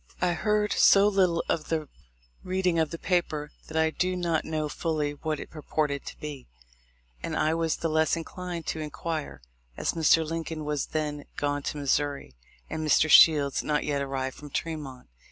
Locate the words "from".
14.37-14.49